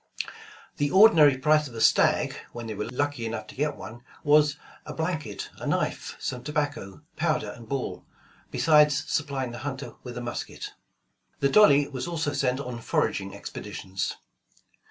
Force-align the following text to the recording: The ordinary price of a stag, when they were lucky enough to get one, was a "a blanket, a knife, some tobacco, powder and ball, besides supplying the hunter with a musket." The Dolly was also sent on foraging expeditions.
The 0.77 0.89
ordinary 0.89 1.37
price 1.37 1.67
of 1.67 1.75
a 1.75 1.79
stag, 1.79 2.33
when 2.53 2.65
they 2.65 2.73
were 2.73 2.89
lucky 2.89 3.23
enough 3.27 3.45
to 3.45 3.55
get 3.55 3.77
one, 3.77 4.01
was 4.23 4.57
a 4.83 4.89
"a 4.89 4.95
blanket, 4.95 5.51
a 5.59 5.67
knife, 5.67 6.15
some 6.19 6.43
tobacco, 6.43 7.03
powder 7.17 7.51
and 7.51 7.69
ball, 7.69 8.03
besides 8.49 9.03
supplying 9.07 9.51
the 9.51 9.59
hunter 9.59 9.93
with 10.01 10.17
a 10.17 10.21
musket." 10.21 10.73
The 11.39 11.49
Dolly 11.49 11.87
was 11.87 12.07
also 12.07 12.33
sent 12.33 12.59
on 12.59 12.81
foraging 12.81 13.35
expeditions. 13.35 14.15